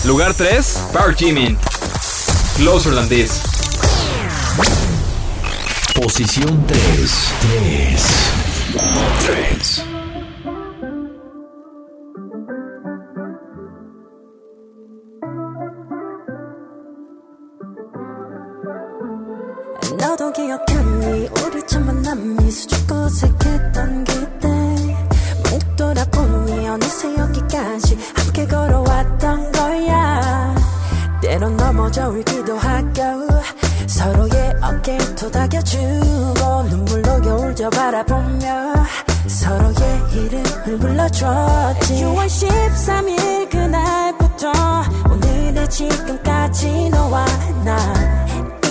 Lugar 0.05 0.33
3, 0.33 0.79
Power 0.93 1.15
Jimin. 1.15 1.59
Los 2.61 2.87
Holandés. 2.87 3.43
Posición 5.95 6.67
3. 6.67 6.79
3. 7.61 8.03
3. 9.27 9.98
이름을 41.18 41.18
불러줬지 41.18 42.04
6월 42.04 42.28
13일 42.28 43.50
그날부터 43.50 44.52
오늘의 45.10 45.70
지금까지 45.70 46.90
너와 46.90 47.26
나 47.66 47.78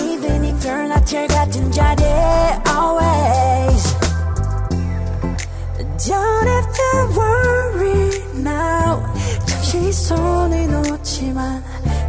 Even 0.01 0.45
if 0.45 0.67
you're 0.67 0.85
not 0.85 1.13
here 1.13 1.27
같은 1.27 1.71
자리에 1.71 2.61
always 2.67 3.95
Don't 5.97 6.47
have 6.47 6.69
to 6.73 7.07
worry 7.13 8.21
now 8.35 9.03
잠시 9.45 9.91
손을 9.91 10.71
놓지만 10.71 11.63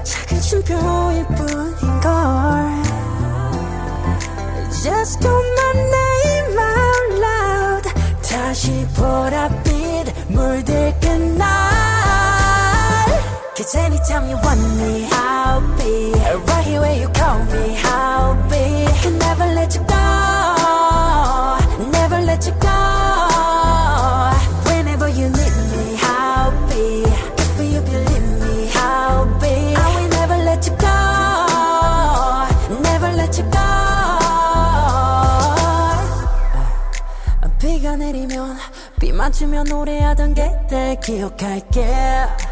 작은 0.04 0.40
쉼표일 0.40 1.26
뿐인걸 1.26 2.84
Just 4.82 5.20
call 5.20 5.42
my 5.42 5.72
name 5.76 6.58
out 6.58 7.14
loud 7.20 7.94
다시 8.22 8.86
보랏 8.94 9.67
anytime 14.09 14.29
you 14.29 14.37
want 14.43 14.59
me 14.77 15.07
I'll 15.11 15.61
be 15.77 16.11
Right 16.47 16.65
here 16.65 16.81
where 16.81 16.99
you 16.99 17.07
call 17.09 17.43
me 17.45 17.77
I'll 17.83 18.35
be 18.49 18.87
Can 19.01 19.19
never 19.19 19.45
let 19.53 19.75
you 19.75 19.81
go 19.81 20.05
Never 21.91 22.19
let 22.21 22.45
you 22.47 22.53
go 22.53 22.79
Whenever 24.65 25.09
you 25.09 25.29
need 25.29 25.55
me 25.73 25.97
I'll 26.01 26.51
be 26.69 27.03
If 27.43 27.59
you 27.71 27.81
believe 27.81 28.29
me 28.41 28.71
I'll 28.75 29.25
be 29.39 29.55
I 29.75 29.87
will 29.95 30.09
never 30.19 30.37
let 30.49 30.65
you 30.67 30.75
go 30.87 30.97
Never 32.81 33.11
let 33.15 33.37
you 33.37 33.45
go 33.51 33.67
비가 37.59 37.95
내리면 37.97 38.57
비 39.01 39.11
맞으며 39.11 39.63
노래하던 39.63 40.33
그때 40.33 40.97
기억할게 41.03 42.48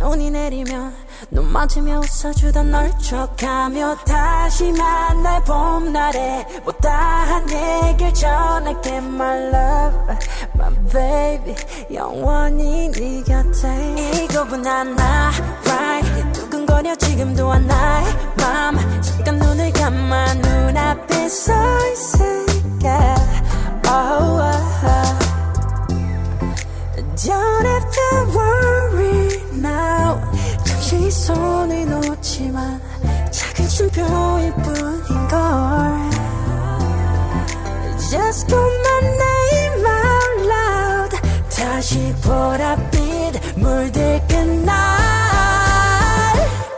눈이 0.00 0.30
내리면 0.30 0.94
눈 1.30 1.52
맞으며 1.52 2.00
웃어주던 2.00 2.70
널 2.70 2.90
촉하며 2.98 3.96
다시 4.06 4.72
만날 4.72 5.44
봄날에 5.44 6.46
못다한 6.64 7.46
얘길 7.50 8.12
전할게 8.14 8.96
my 8.96 9.38
love 9.48 10.16
my 10.54 10.74
baby. 10.90 11.54
영원히 11.92 12.90
네 12.92 13.22
곁에 13.22 14.24
이거분 14.24 14.66
하나 14.66 15.30
right. 15.66 16.32
두근거려 16.32 16.96
지금도 16.96 17.52
한 17.52 17.66
나의 17.66 18.06
맘 18.38 19.02
잠깐 19.02 19.38
눈을 19.38 19.70
감아 19.72 20.34
눈앞에 20.34 21.28
서 21.28 21.52
있을게. 21.92 22.88
Oh, 23.86 24.40
oh, 24.40 24.86
oh. 24.86 25.20
Don't 27.16 27.66
have 27.66 27.90
to 27.90 28.08
worry 28.34 29.19
시 30.90 31.08
손을 31.08 31.88
놓지만 31.88 32.82
작은 33.30 33.68
쉼표일 33.68 34.52
뿐인걸 34.54 36.10
Just 38.10 38.48
call 38.48 38.72
my 38.80 39.00
name 39.22 39.86
out 39.86 40.40
loud 40.50 41.14
다시 41.48 42.12
보랏빛 42.22 43.60
물들끈 43.60 44.64
날 44.64 44.74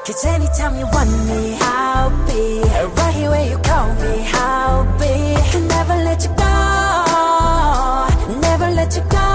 Cause 0.04 0.26
anytime 0.28 0.76
you 0.76 0.86
want 0.92 1.10
me 1.24 1.56
I'll 1.58 2.10
be 2.26 2.60
Right 2.94 3.14
here 3.14 3.30
where 3.30 3.48
you 3.48 3.56
call 3.62 3.94
me 3.94 4.28
I'll 4.34 4.84
be 4.98 5.40
Can 5.52 5.66
never 5.68 5.96
let 6.04 6.22
you 6.22 6.34
go 6.36 6.52
Never 8.42 8.68
let 8.74 8.94
you 8.94 9.02
go 9.08 9.31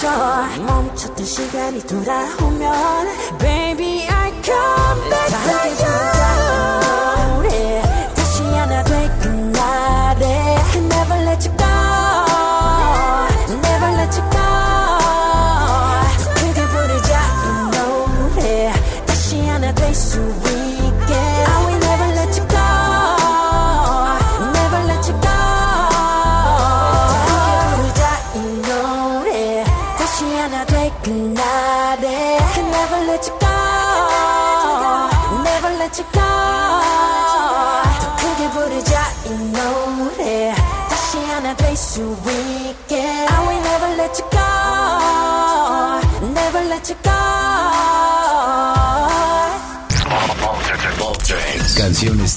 열어줘 0.00 0.62
멈췄던 0.62 1.26
시간이 1.26 1.80
돌아오면 1.80 3.38
Baby 3.38 4.09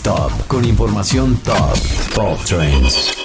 top 0.04 0.32
con 0.48 0.66
información 0.66 1.38
top. 1.38 1.78
Pop 2.14 2.38
Trends. 2.46 3.23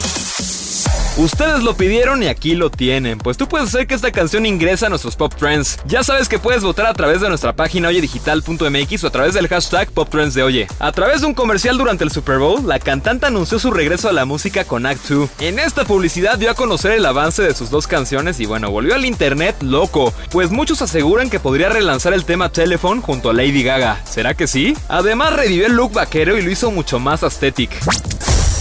Ustedes 1.19 1.65
lo 1.65 1.77
pidieron 1.77 2.23
y 2.23 2.29
aquí 2.29 2.55
lo 2.55 2.71
tienen, 2.71 3.19
pues 3.19 3.37
tú 3.37 3.49
puedes 3.49 3.71
hacer 3.71 3.89
que 3.89 3.95
esta 3.95 4.13
canción 4.13 4.47
ingrese 4.47 4.87
a 4.87 4.89
nuestros 4.89 5.17
Pop 5.17 5.35
Trends. 5.35 5.81
Ya 5.85 6.05
sabes 6.05 6.29
que 6.29 6.39
puedes 6.39 6.63
votar 6.63 6.87
a 6.87 6.95
través 6.95 7.21
de 7.21 7.29
nuestra 7.29 7.57
página 7.57 7.89
oyedigital.mx 7.89 9.03
o 9.03 9.07
a 9.09 9.11
través 9.11 9.35
del 9.35 9.49
hashtag 9.49 9.91
Pop 9.91 10.09
Trends 10.09 10.35
de 10.35 10.45
Oye. 10.45 10.69
A 10.79 10.93
través 10.93 11.23
de 11.23 11.27
un 11.27 11.35
comercial 11.35 11.77
durante 11.77 12.05
el 12.05 12.13
Super 12.13 12.39
Bowl, 12.39 12.69
la 12.69 12.79
cantante 12.79 13.27
anunció 13.27 13.59
su 13.59 13.73
regreso 13.73 14.09
a 14.09 14.13
la 14.13 14.27
música 14.27 14.63
con 14.63 14.87
Act 14.87 15.09
2. 15.09 15.31
En 15.41 15.59
esta 15.59 15.85
publicidad 15.85 16.39
dio 16.39 16.53
a 16.53 16.55
conocer 16.55 16.93
el 16.93 17.05
avance 17.05 17.43
de 17.43 17.53
sus 17.53 17.69
dos 17.69 17.89
canciones 17.89 18.39
y 18.39 18.47
bueno, 18.47 18.71
volvió 18.71 18.95
al 18.95 19.05
internet 19.05 19.57
loco, 19.61 20.15
pues 20.31 20.53
muchos 20.53 20.83
aseguran 20.83 21.31
que 21.31 21.41
podría 21.41 21.69
relanzar 21.69 22.13
el 22.13 22.27
tema 22.27 22.53
Telephone 22.53 23.03
junto 23.03 23.31
a 23.31 23.35
Lady 23.35 23.65
Gaga. 23.65 24.01
¿Será 24.09 24.35
que 24.35 24.47
sí? 24.47 24.77
Además 24.87 25.33
revivió 25.33 25.67
el 25.67 25.73
look 25.73 25.95
vaquero 25.95 26.39
y 26.39 26.43
lo 26.43 26.51
hizo 26.53 26.71
mucho 26.71 27.01
más 27.01 27.25
aesthetic. 27.25 27.73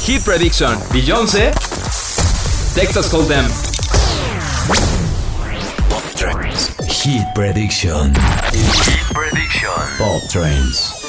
Hit 0.08 0.24
Prediction, 0.24 0.76
Beyoncé, 0.92 1.52
Texas 2.78 3.12
Hold'em. 3.12 3.44
Pop 5.90 6.04
Trends. 6.16 6.68
Hit 7.04 7.26
Prediction. 7.34 8.14
Hit 8.54 9.14
Prediction. 9.16 9.70
Pop 9.98 10.22
Trends. 10.30 11.07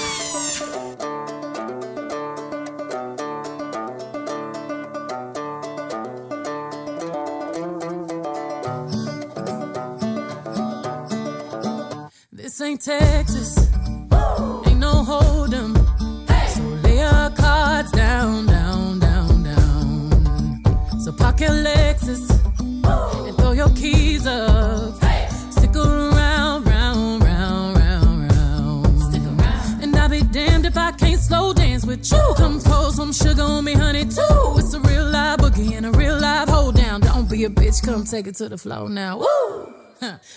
Take 38.19 38.27
it 38.27 38.35
to 38.35 38.49
the 38.49 38.59
floor 38.59 38.89
now. 38.89 39.19
Woo! 39.19 39.75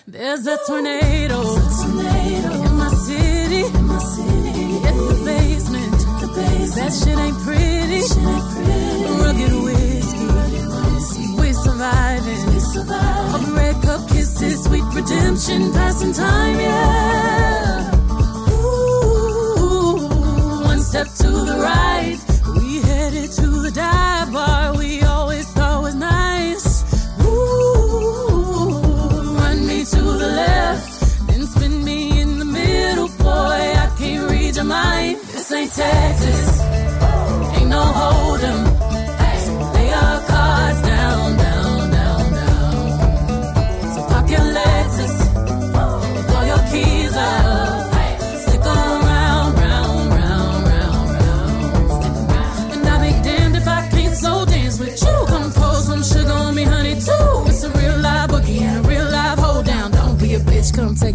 There's 0.08 0.46
a 0.46 0.58
tornado, 0.68 1.42
in 1.42 2.76
my 2.78 2.90
city. 3.08 3.62
In 3.78 3.86
my 3.86 3.98
city. 3.98 4.66
Hit 4.86 4.96
the 5.10 5.18
basement. 5.26 6.00
The 6.22 6.28
basement. 6.36 6.78
That 6.78 6.92
shit 7.00 7.18
ain't 7.26 7.40
pretty. 7.46 8.02
Rugged 9.22 9.54
whiskey. 9.66 10.28
We 11.42 11.48
surviving. 11.54 12.42
We 12.54 12.60
surviving. 12.60 13.34
Of 13.36 13.44
red 13.58 13.76
cup 13.82 14.02
kisses, 14.10 14.64
sweet 14.66 14.86
redemption, 14.94 15.74
passing 15.74 16.14
time, 16.14 16.41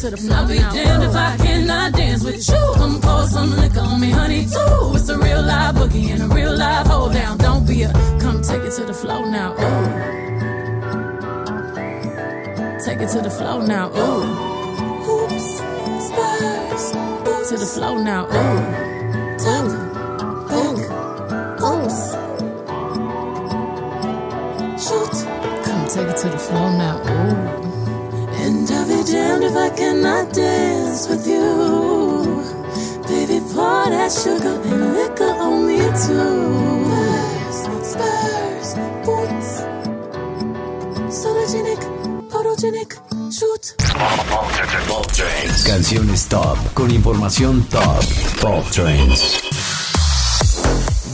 To 0.00 0.10
the 0.10 0.16
floor. 0.16 0.38
I'll 0.38 0.48
be 0.48 0.58
damned 0.58 1.02
if 1.02 1.14
I 1.14 1.36
cannot 1.38 1.92
dance 1.92 2.22
with 2.22 2.48
you. 2.48 2.72
Come 2.76 3.00
pour 3.00 3.26
some 3.26 3.50
liquor 3.56 3.80
on 3.80 4.00
me, 4.00 4.10
honey, 4.10 4.44
too. 4.44 4.92
It's 4.94 5.08
a 5.08 5.18
real 5.18 5.42
live 5.42 5.74
boogie 5.74 6.10
and 6.10 6.22
a 6.22 6.28
real 6.34 6.56
live 6.56 6.86
hold 6.86 7.14
down. 7.14 7.38
Don't 7.38 7.66
be 7.66 7.82
a 7.82 7.92
come 8.20 8.40
take 8.42 8.62
it 8.62 8.72
to 8.74 8.84
the 8.84 8.94
floor 8.94 9.26
now. 9.26 9.54
Ooh. 9.54 10.18
Take 12.84 13.00
it 13.00 13.08
to 13.10 13.20
the 13.20 13.30
floor 13.30 13.66
now. 13.66 13.90
Ooh. 13.90 14.22
Hoops, 15.06 15.58
spurs, 16.06 16.92
to 17.48 17.56
the 17.56 17.66
floor 17.66 17.98
now. 17.98 18.26
Ooh. 18.26 18.87
If 29.98 30.04
I 30.04 30.24
dance 30.32 31.08
with 31.08 31.26
you. 31.26 32.44
Baby, 33.08 33.40
pour 33.52 33.86
that 33.90 34.12
sugar 34.12 34.60
and 34.70 34.94
liquor 34.94 35.32
on 35.44 35.66
me 35.66 35.78
too. 36.04 36.84
Spurs, 37.50 37.88
spurs, 37.92 38.70
boots. 39.04 39.50
Sologenic, 41.20 41.82
photogenic, 42.30 42.90
shoot. 43.32 43.74
Pop. 43.78 44.48
Canciones 45.64 46.28
top 46.28 46.58
con 46.74 46.90
información 46.90 47.62
top. 47.68 48.04
Pop 48.40 48.64
Trends. 48.70 49.47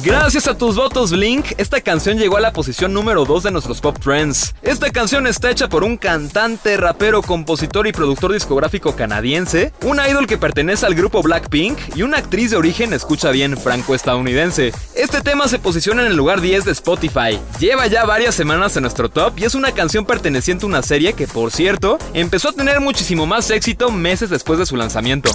Gracias 0.05 0.47
a 0.49 0.59
tus 0.59 0.77
votos, 0.77 1.13
Blink, 1.13 1.53
esta 1.57 1.81
canción 1.81 2.19
llegó 2.19 2.37
a 2.37 2.41
la 2.41 2.53
posición 2.53 2.93
número 2.93 3.25
2 3.25 3.45
de 3.45 3.51
nuestros 3.51 3.81
Pop 3.81 3.99
Trends. 3.99 4.55
Esta 4.61 4.91
canción 4.91 5.27
está 5.27 5.51
hecha 5.51 5.71
por 5.71 5.83
un 5.83 5.97
cantante, 5.97 6.77
rapero, 6.77 7.23
compositor 7.23 7.87
y 7.87 7.93
productor 7.93 8.35
discográfico 8.35 8.95
canadiense, 8.95 9.73
un 9.83 9.99
idol 10.07 10.27
que 10.27 10.37
pertenece 10.37 10.85
al 10.85 10.95
grupo 10.95 11.23
Blackpink 11.23 11.79
y 11.97 12.03
una 12.03 12.19
actriz 12.19 12.51
de 12.51 12.59
origen, 12.59 12.93
escucha 12.93 13.31
bien, 13.31 13.57
franco-estadounidense. 13.57 14.75
Este 14.95 15.23
tema 15.23 15.49
se 15.49 15.59
posiciona 15.59 16.03
en 16.03 16.09
el 16.09 16.17
lugar 16.19 16.43
10 16.43 16.67
de 16.67 16.73
Spotify. 16.73 17.41
Lleva 17.59 17.87
ya 17.87 18.05
varias 18.05 18.35
semanas 18.35 18.77
en 18.77 18.83
nuestro 18.83 19.09
top 19.09 19.39
y 19.39 19.45
es 19.45 19.55
una 19.55 19.73
canción 19.73 20.05
perteneciente 20.05 20.67
a 20.67 20.69
una 20.69 20.83
serie 20.83 21.15
que, 21.15 21.27
por 21.27 21.51
cierto, 21.51 21.97
empezó 22.13 22.51
a 22.51 22.53
tener 22.53 22.81
muchísimo 22.81 23.25
más 23.25 23.49
éxito 23.49 23.91
meses 23.91 24.29
después 24.29 24.59
de 24.59 24.67
su 24.67 24.77
lanzamiento. 24.77 25.31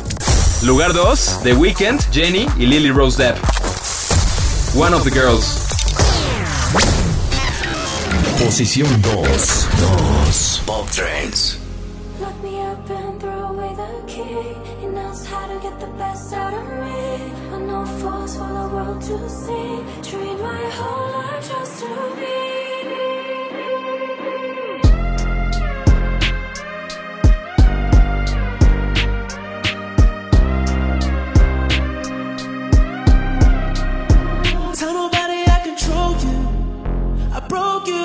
Lugar 0.61 0.93
2, 0.93 1.39
The 1.41 1.53
Weeknd, 1.53 1.99
Jenny 2.11 2.45
y 2.59 2.67
Lily 2.67 2.91
Rose 2.91 3.17
Depp. 3.17 3.37
One 4.75 4.93
of 4.93 5.03
the 5.03 5.11
Girls. 5.11 5.67
Posición 8.37 8.87
2. 9.01 9.09
2. 10.61 10.65
Bob 10.65 10.89
Trends. 10.91 11.57
Lock 12.19 12.43
me 12.43 12.61
up 12.61 12.89
and 12.89 13.19
throw 13.19 13.49
away 13.49 13.75
the 13.75 14.03
key. 14.07 14.55
He 14.81 14.87
knows 14.87 15.25
how 15.25 15.47
to 15.47 15.59
get 15.59 15.79
the 15.79 15.87
best 15.97 16.33
out 16.33 16.53
of 16.53 16.63
me. 16.63 16.89
For 18.29 18.35
the 18.35 18.69
world 18.71 19.01
to 19.01 19.27
see. 19.27 19.98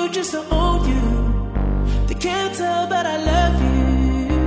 just 0.09 0.31
to 0.31 0.41
own 0.51 0.87
you. 0.87 2.07
They 2.07 2.15
can't 2.15 2.55
tell, 2.55 2.87
but 2.87 3.05
I 3.05 3.17
love 3.17 3.61
you. 3.61 4.41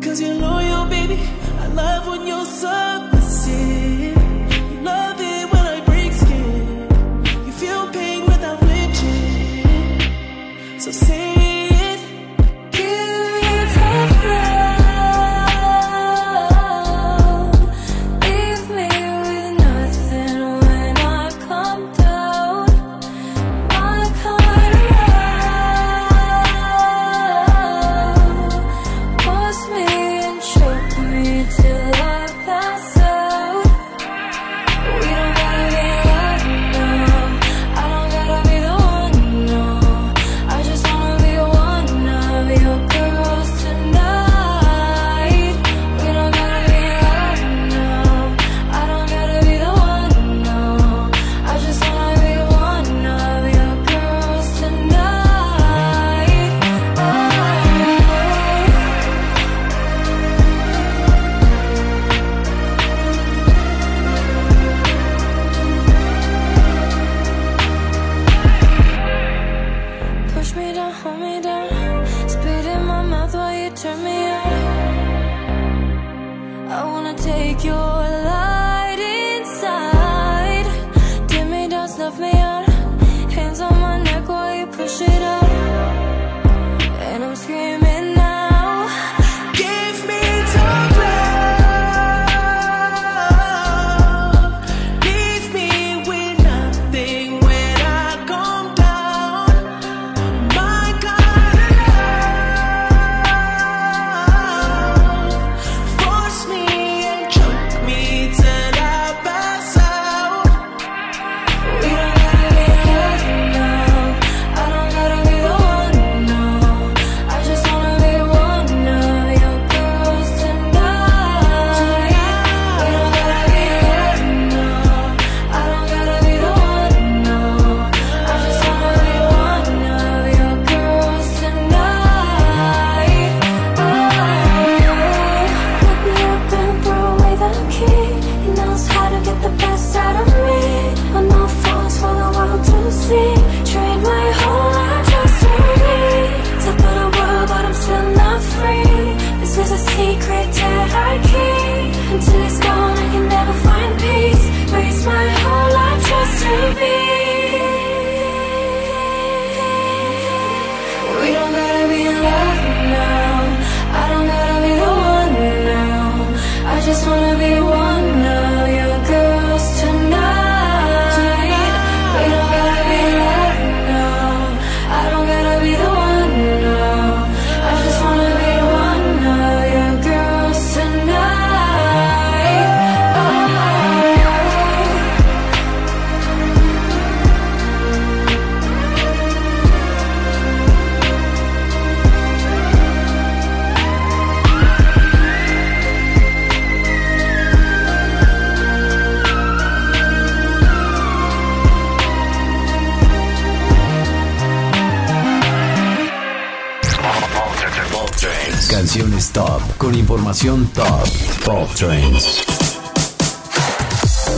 Cause 0.00 0.20
you're 0.20 0.34
loyal, 0.34 0.86
baby. 0.86 1.18
I 1.60 1.66
love 1.68 2.06
when 2.08 2.26
you're 2.26 2.44
so. 2.44 3.13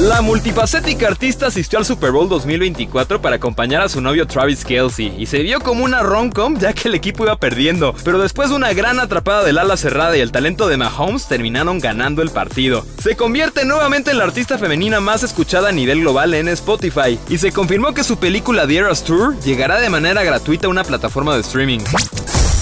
La 0.00 0.20
multifacética 0.20 1.08
artista 1.08 1.46
asistió 1.46 1.78
al 1.78 1.86
Super 1.86 2.10
Bowl 2.10 2.28
2024 2.28 3.22
para 3.22 3.36
acompañar 3.36 3.80
a 3.80 3.88
su 3.88 4.02
novio 4.02 4.26
Travis 4.26 4.66
Kelsey 4.66 5.14
y 5.16 5.24
se 5.24 5.38
vio 5.38 5.60
como 5.60 5.82
una 5.82 6.02
rom-com 6.02 6.58
ya 6.58 6.74
que 6.74 6.88
el 6.88 6.94
equipo 6.94 7.24
iba 7.24 7.36
perdiendo, 7.36 7.94
pero 8.04 8.18
después 8.18 8.50
de 8.50 8.56
una 8.56 8.74
gran 8.74 9.00
atrapada 9.00 9.44
del 9.44 9.56
ala 9.56 9.78
cerrada 9.78 10.14
y 10.16 10.20
el 10.20 10.30
talento 10.30 10.68
de 10.68 10.76
Mahomes 10.76 11.26
terminaron 11.26 11.78
ganando 11.78 12.20
el 12.20 12.28
partido. 12.28 12.84
Se 13.02 13.16
convierte 13.16 13.64
nuevamente 13.64 14.10
en 14.10 14.18
la 14.18 14.24
artista 14.24 14.58
femenina 14.58 15.00
más 15.00 15.22
escuchada 15.22 15.70
a 15.70 15.72
nivel 15.72 16.02
global 16.02 16.34
en 16.34 16.48
Spotify 16.48 17.18
y 17.30 17.38
se 17.38 17.50
confirmó 17.50 17.94
que 17.94 18.04
su 18.04 18.18
película 18.18 18.66
The 18.66 18.76
Eras 18.76 19.04
Tour 19.04 19.40
llegará 19.40 19.80
de 19.80 19.88
manera 19.88 20.22
gratuita 20.22 20.66
a 20.66 20.70
una 20.70 20.84
plataforma 20.84 21.34
de 21.34 21.40
streaming. 21.40 21.80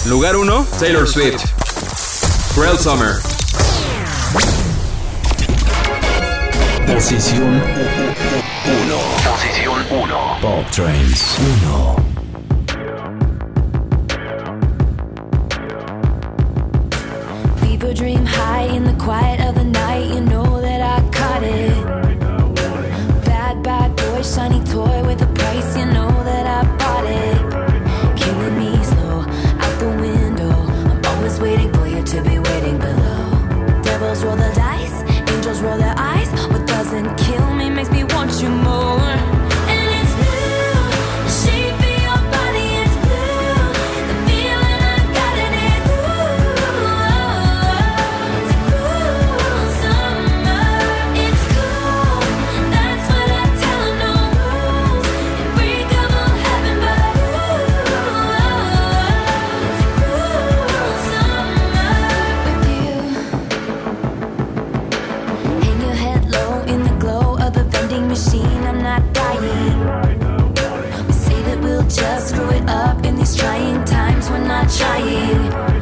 Lugar 0.07 0.37
1, 0.37 0.67
Taylor 0.79 1.09
Swift. 1.09 1.43
Cruel 2.55 2.79
Summer. 2.79 3.34
Posición 6.95 7.51
1. 7.51 7.61
Posición 9.25 9.85
1. 9.91 10.15
Pop 10.41 10.71
Trends 10.71 11.41
1. 11.67 12.05
People 17.63 17.93
dream 17.93 18.25
high 18.25 18.69
in 18.77 18.85
the 18.85 18.93
quiet 18.93 19.41
of 19.41 19.57
the 19.57 19.65
night. 19.65 20.07
You 20.15 20.21
know 20.21 20.61
that 20.61 20.81
I 20.81 21.01
caught 21.11 21.43
it. 21.43 21.85
Bad, 23.25 23.65
bad 23.65 23.97
boy, 23.97 24.23
shiny 24.23 24.63
toy 24.63 25.03
with 25.05 25.21
a 25.21 25.27
price. 25.35 25.77
You 25.77 25.87
know 25.87 26.14
trying. 74.69 75.74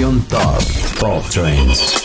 Con 0.00 0.10
información 0.10 0.20
top. 0.28 0.98
Pop 0.98 1.24
Trends. 1.30 1.99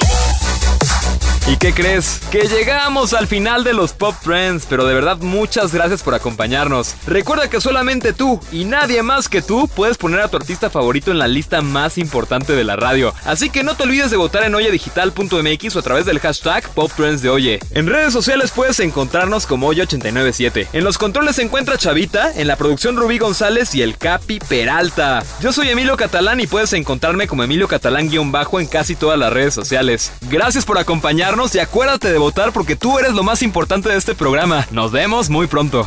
¿Y 1.47 1.57
qué 1.57 1.73
crees? 1.73 2.21
Que 2.31 2.47
llegamos 2.47 3.13
al 3.13 3.27
final 3.27 3.63
de 3.63 3.73
los 3.73 3.93
Pop 3.93 4.15
Trends, 4.23 4.65
pero 4.67 4.83
de 4.83 4.95
verdad 4.95 5.17
muchas 5.19 5.71
gracias 5.71 6.01
por 6.01 6.15
acompañarnos. 6.15 6.95
Recuerda 7.05 7.51
que 7.51 7.61
solamente 7.61 8.13
tú 8.13 8.39
y 8.51 8.65
nadie 8.65 9.03
más 9.03 9.29
que 9.29 9.43
tú 9.43 9.67
puedes 9.67 9.99
poner 9.99 10.21
a 10.21 10.27
tu 10.27 10.37
artista 10.37 10.71
favorito 10.71 11.11
en 11.11 11.19
la 11.19 11.27
lista 11.27 11.61
más 11.61 11.99
importante 11.99 12.53
de 12.53 12.63
la 12.63 12.75
radio. 12.75 13.13
Así 13.25 13.51
que 13.51 13.61
no 13.61 13.75
te 13.75 13.83
olvides 13.83 14.09
de 14.09 14.17
votar 14.17 14.43
en 14.43 14.55
oyedigital.mx 14.55 15.75
o 15.75 15.79
a 15.79 15.83
través 15.83 16.07
del 16.07 16.19
hashtag 16.19 16.67
Pop 16.69 16.91
Trends 16.97 17.21
de 17.21 17.29
Oye. 17.29 17.59
En 17.69 17.85
redes 17.85 18.11
sociales 18.11 18.49
puedes 18.49 18.79
encontrarnos 18.79 19.45
como 19.45 19.71
Oye897. 19.71 20.69
En 20.73 20.83
los 20.83 20.97
controles 20.97 21.35
se 21.35 21.43
encuentra 21.43 21.77
Chavita, 21.77 22.33
en 22.35 22.47
la 22.47 22.55
producción 22.55 22.97
Rubí 22.97 23.19
González 23.19 23.75
y 23.75 23.83
el 23.83 23.99
Capi 23.99 24.39
Peralta. 24.39 25.23
Yo 25.41 25.53
soy 25.53 25.69
Emilio 25.69 25.95
Catalán 25.95 26.39
y 26.39 26.47
puedes 26.47 26.73
encontrarme 26.73 27.27
como 27.27 27.43
Emilio 27.43 27.67
Catalán-bajo 27.67 28.59
en 28.59 28.65
casi 28.65 28.95
todas 28.95 29.19
las 29.19 29.31
redes 29.31 29.53
sociales. 29.53 30.11
Gracias 30.21 30.65
por 30.65 30.79
acompañarnos 30.79 31.35
y 31.53 31.59
acuérdate 31.59 32.11
de 32.11 32.17
votar 32.17 32.51
porque 32.51 32.75
tú 32.75 32.97
eres 32.97 33.13
lo 33.13 33.21
más 33.21 33.43
importante 33.43 33.89
de 33.89 33.97
este 33.97 34.15
programa. 34.15 34.65
Nos 34.71 34.91
vemos 34.91 35.29
muy 35.29 35.47
pronto. 35.47 35.85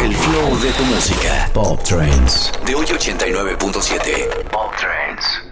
El 0.00 0.14
flow 0.14 0.60
de 0.60 0.70
tu 0.72 0.84
música. 0.84 1.50
Pop 1.52 1.82
Trends. 1.82 2.52
De 2.64 2.74
hoy 2.74 2.86
89.7. 2.86 4.50
Pop 4.50 4.72
Trends. 4.78 5.47